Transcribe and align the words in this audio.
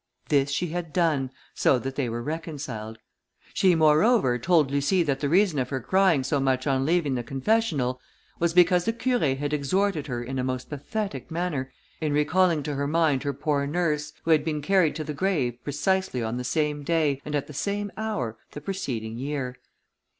This 0.29 0.49
she 0.49 0.69
had 0.69 0.93
done, 0.93 1.29
so 1.53 1.77
that 1.77 1.93
they 1.95 2.09
were 2.09 2.23
reconciled. 2.23 2.97
She, 3.53 3.75
moreover, 3.75 4.39
told 4.39 4.71
Lucie 4.71 5.03
that 5.03 5.19
the 5.19 5.29
reason 5.29 5.59
of 5.59 5.69
her 5.69 5.79
crying 5.79 6.23
so 6.23 6.39
much 6.39 6.65
on 6.65 6.87
leaving 6.87 7.13
the 7.13 7.21
confessional, 7.21 8.01
was 8.39 8.51
because 8.51 8.85
the 8.85 8.93
Curé 8.93 9.37
had 9.37 9.53
exhorted 9.53 10.07
her 10.07 10.23
in 10.23 10.39
a 10.39 10.43
most 10.43 10.71
pathetic 10.71 11.29
manner, 11.29 11.71
in 11.99 12.13
recalling 12.13 12.63
to 12.63 12.73
her 12.73 12.87
mind 12.87 13.21
her 13.21 13.31
poor 13.33 13.67
nurse, 13.67 14.11
who 14.23 14.31
had 14.31 14.43
been 14.43 14.63
carried 14.63 14.95
to 14.95 15.03
the 15.03 15.13
grave 15.13 15.59
precisely 15.63 16.23
on 16.23 16.37
the 16.37 16.43
same 16.43 16.81
day, 16.81 17.21
and 17.23 17.35
at 17.35 17.45
the 17.45 17.53
same 17.53 17.91
hour, 17.95 18.35
the 18.53 18.61
preceding 18.61 19.19
year. 19.19 19.57